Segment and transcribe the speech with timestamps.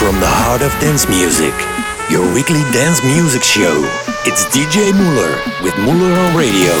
[0.00, 1.52] From the heart of dance music,
[2.08, 3.84] your weekly dance music show.
[4.24, 6.72] It's DJ Muller with Muller on Radio.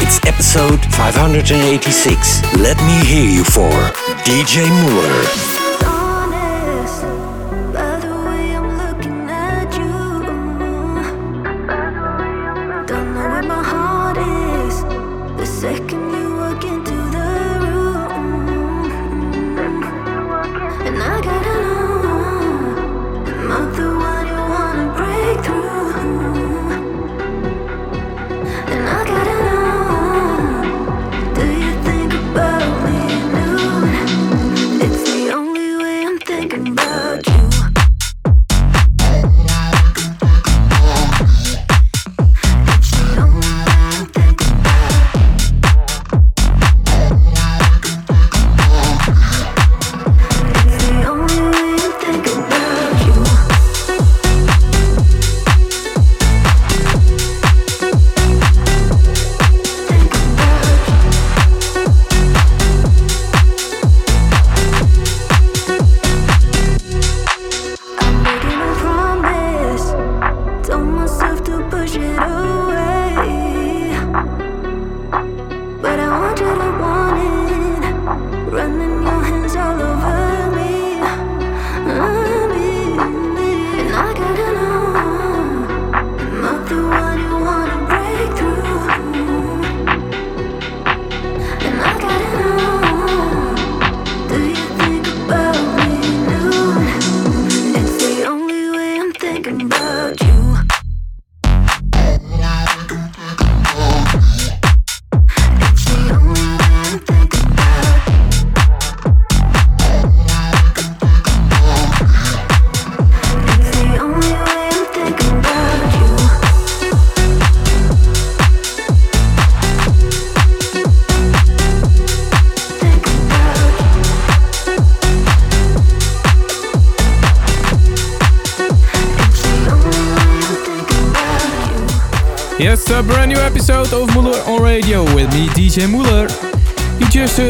[0.00, 2.56] It's episode 586.
[2.56, 3.68] Let me hear you for
[4.24, 5.61] DJ Muller.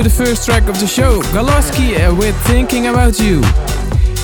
[0.02, 3.40] The first track of the show, Galoski with Thinking About You.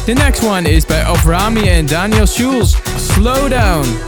[0.07, 4.08] The next one is by Avrami and Daniel Schulz, Slow Down.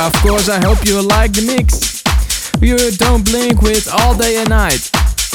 [0.00, 2.02] Of course, I hope you like the mix.
[2.62, 4.90] You don't blink with All Day and Night.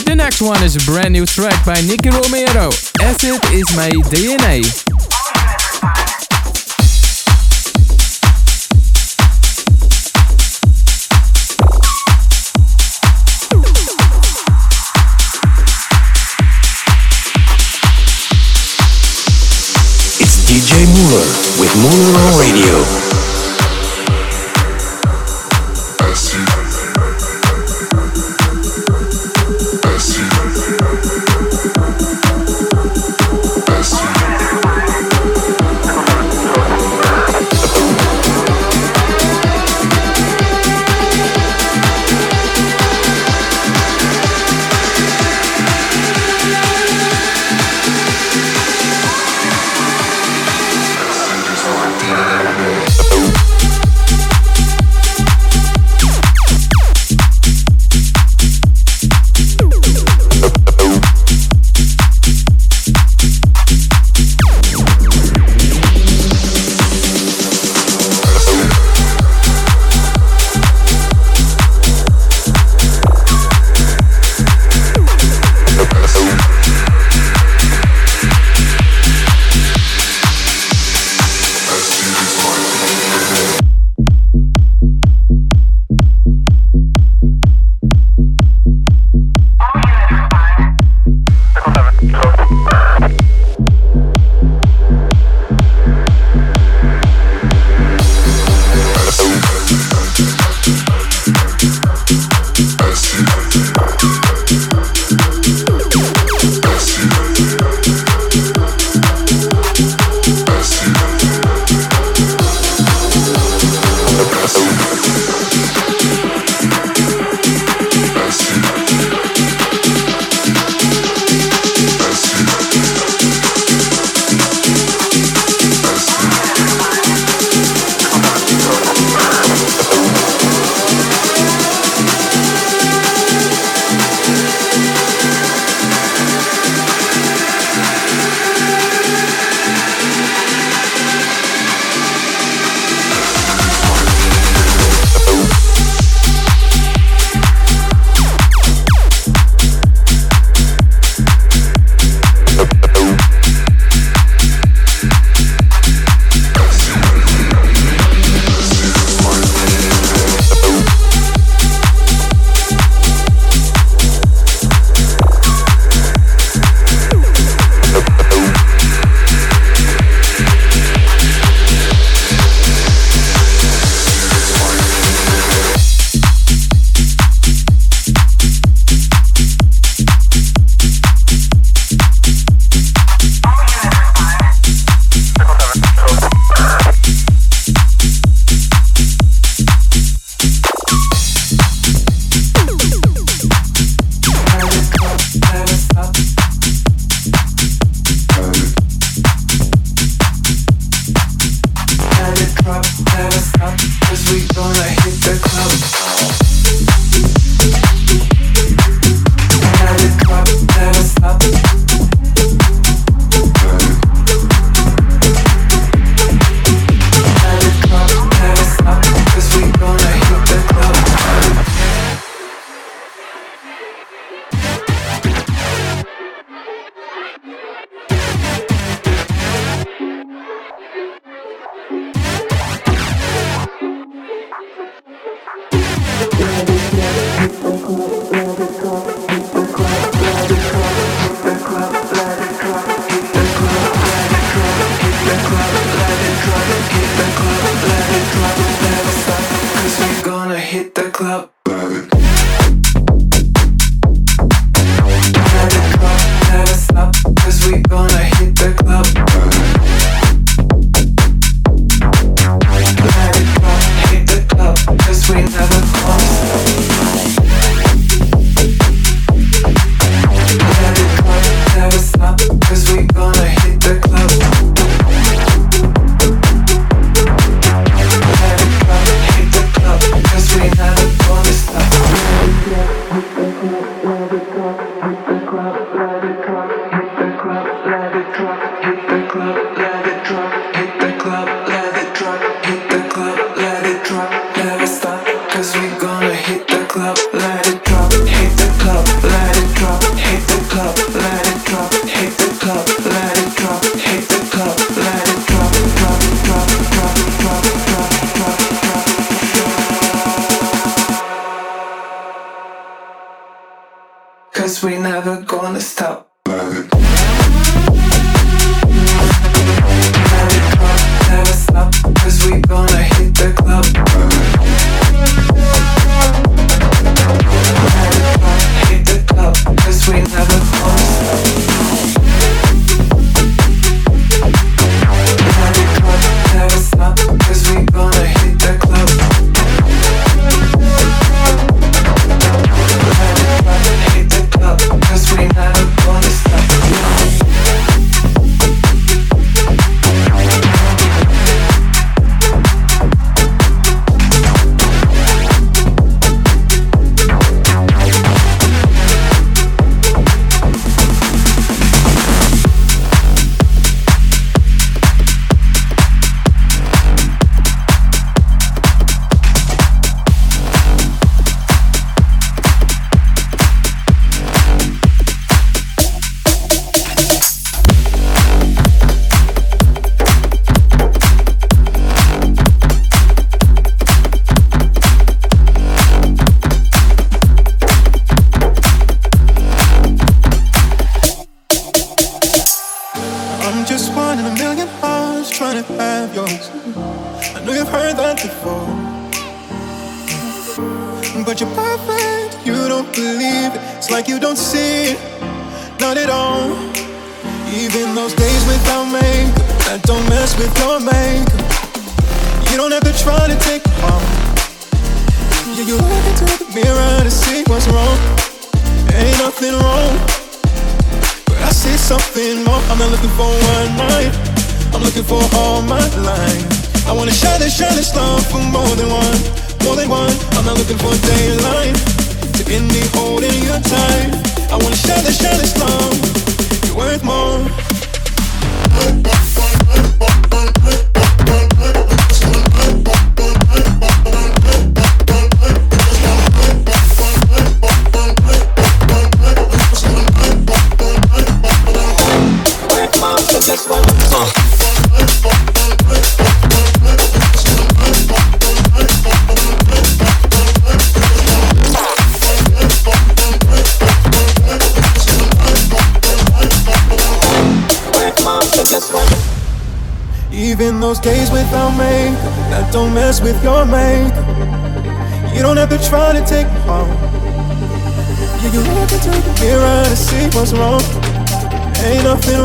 [0.05, 2.71] The next one is a brand new track by Nicky Romero.
[2.99, 4.65] Acid is my DNA.
[20.17, 21.27] It's DJ Muller
[21.61, 23.04] with Muller Radio.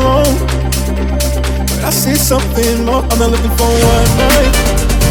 [0.01, 0.33] wrong.
[1.69, 3.05] But I see something more.
[3.05, 4.53] I'm not looking for one night.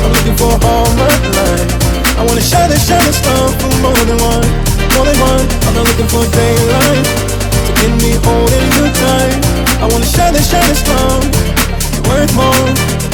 [0.03, 1.71] I'm looking for all my life.
[2.19, 4.47] I wanna shine and shine a star for more than one,
[4.95, 5.45] more than one.
[5.65, 7.05] I'm not looking for daylight
[7.65, 9.39] to get me holding you tight.
[9.79, 11.09] I wanna shine and shine a star
[12.09, 12.65] worth more.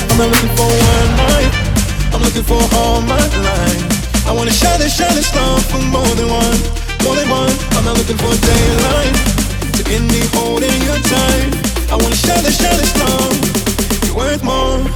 [0.09, 1.51] I'm not looking for one night.
[2.13, 3.81] I'm looking for all my life.
[4.25, 6.57] I wanna shine and shine a star for more than one,
[7.03, 7.53] more than one.
[7.77, 9.34] I'm not looking for daylight
[9.91, 11.51] in me holding your time,
[11.91, 14.05] I wanna share this, share this love.
[14.05, 14.95] You're worth more.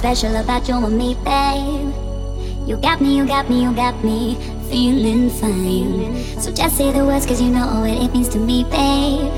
[0.00, 1.92] Special about you and me, babe.
[2.66, 4.34] You got me, you got me, you got me
[4.70, 6.16] feeling fine.
[6.40, 9.28] So just say the words, cause you know what it means to me, babe.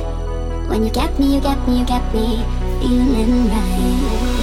[0.70, 2.44] When you get me, you get me, you get me
[2.78, 4.41] feeling right.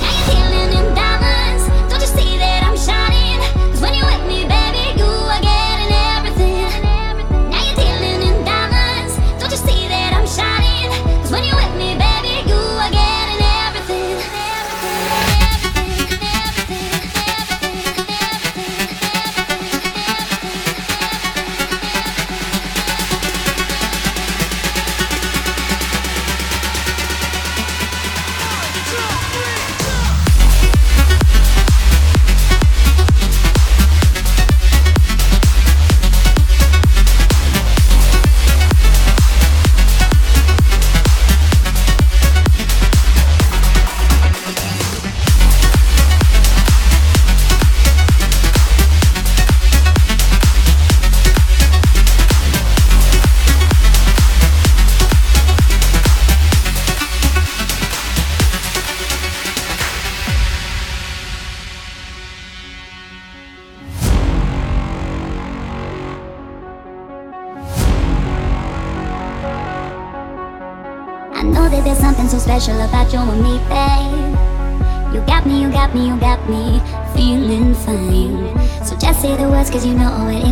[73.11, 75.15] you and me, babe.
[75.15, 76.79] You got me, you got me, you got me
[77.15, 78.53] feeling fine.
[78.85, 80.48] So just say the words, cause you know it is.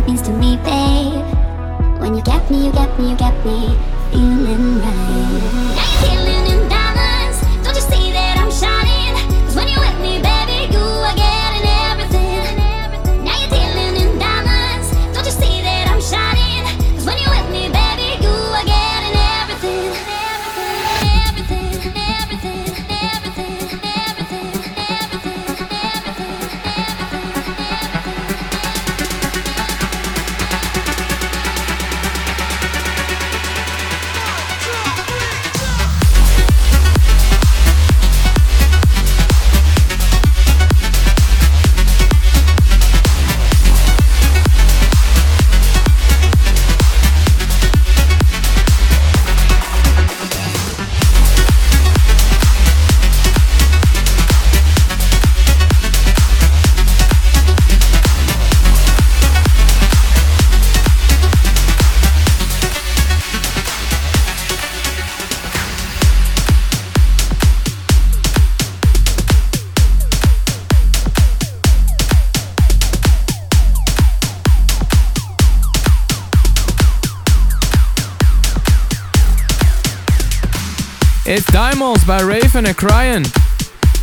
[81.30, 83.22] It's Diamonds by Raven and Cryan.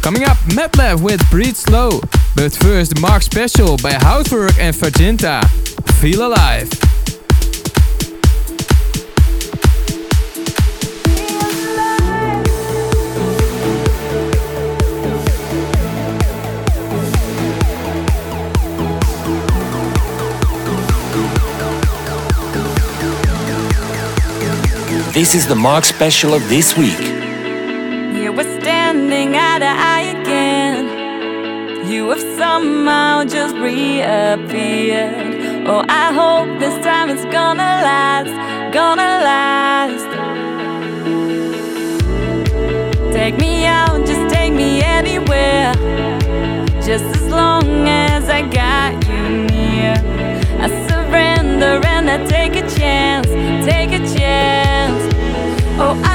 [0.03, 1.99] Coming up, Madlab with Breathe Slow.
[2.36, 5.43] But first, Mark Special by Housework and Faginta.
[5.95, 6.69] Feel Alive.
[25.11, 27.14] This is the Mark special of this week.
[29.16, 31.89] Standing eye to eye again.
[31.89, 35.38] You have somehow just reappeared.
[35.66, 38.34] Oh, I hope this time it's gonna last,
[38.74, 40.09] gonna last.
[43.13, 45.72] Take me out, just take me anywhere.
[46.84, 49.95] Just as long as I got you near.
[50.59, 53.28] I surrender and I take a chance,
[53.66, 55.01] take a chance.
[55.80, 56.14] Oh, I'm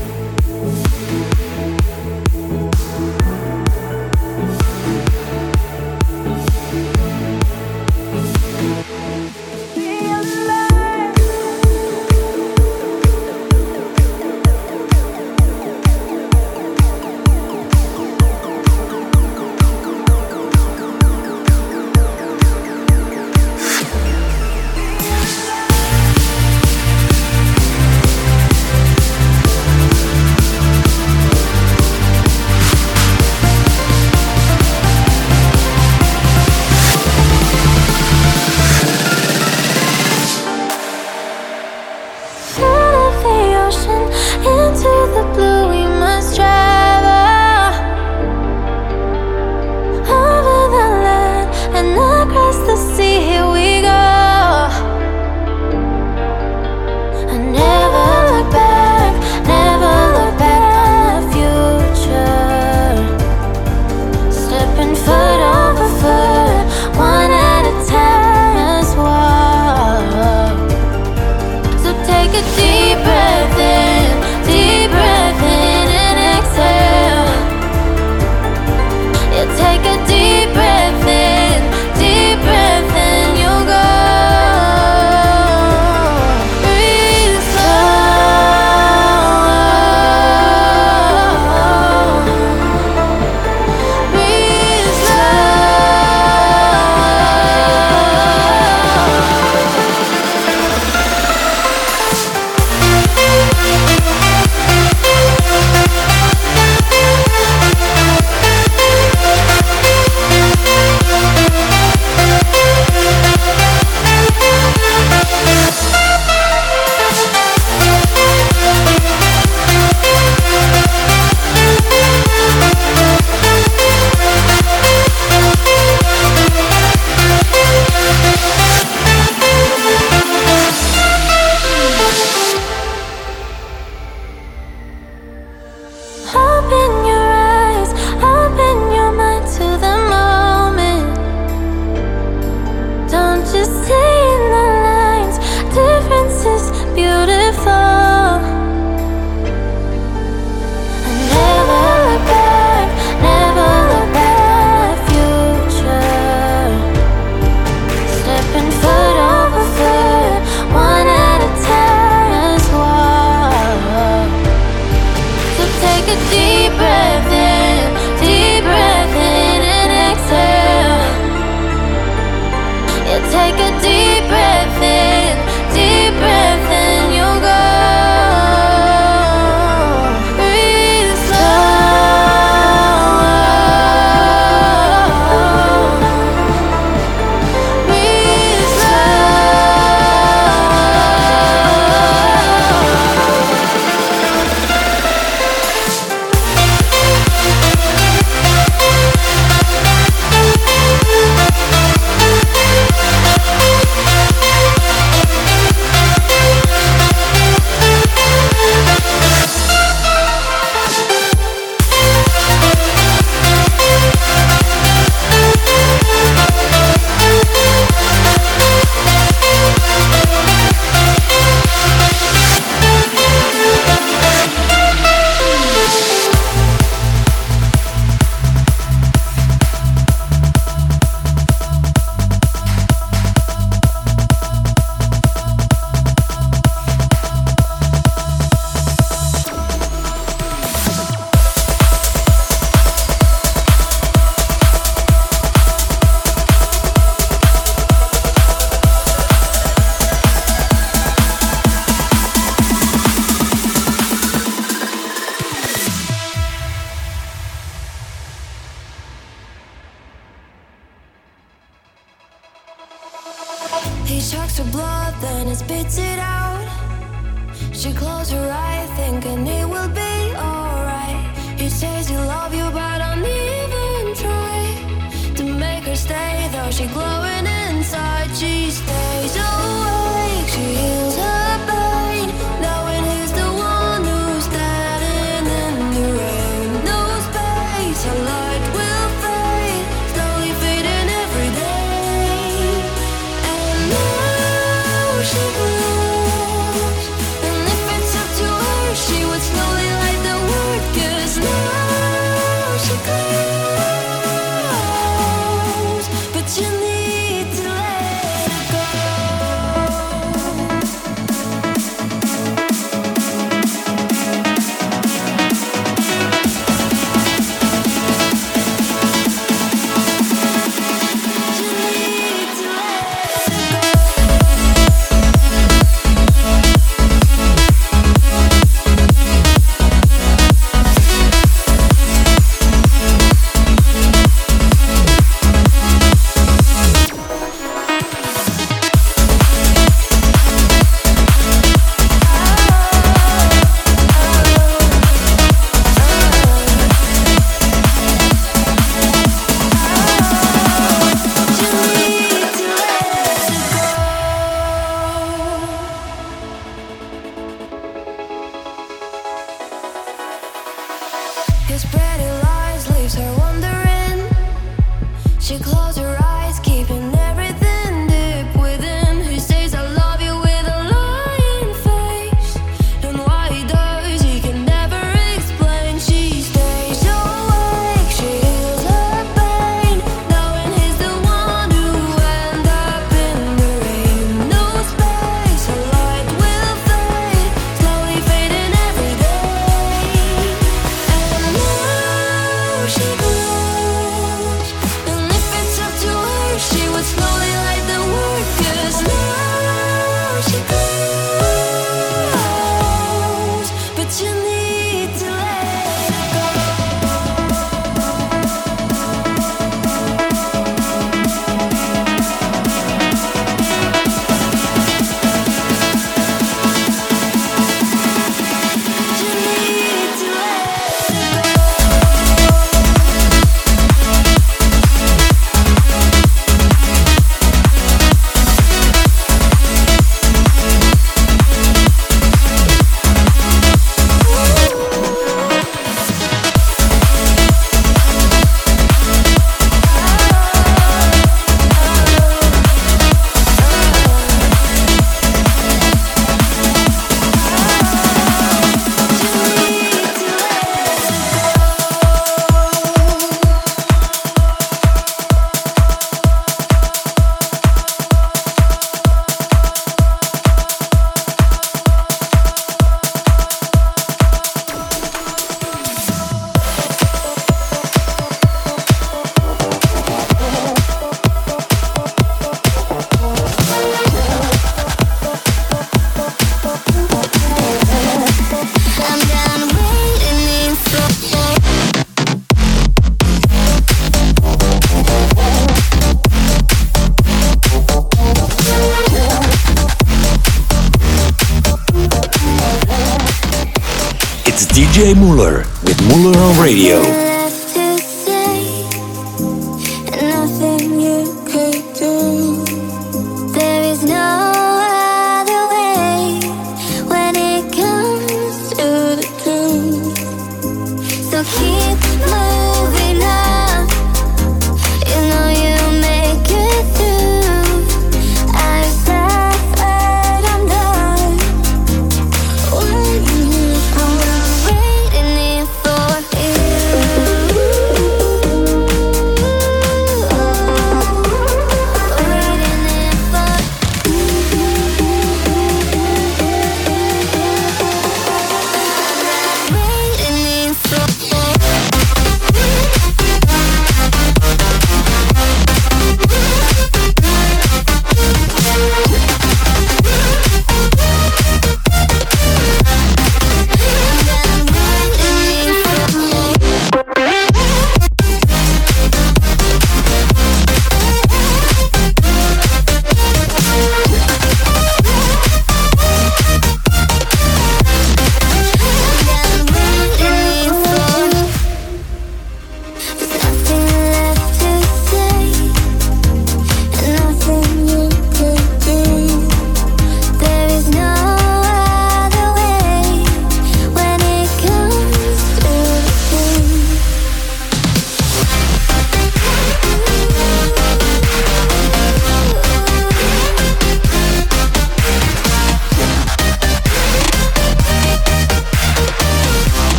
[495.31, 497.00] Muller with Muller on Radio.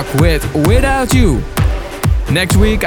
[0.00, 1.42] Tarok with Without You.
[2.30, 2.79] Next week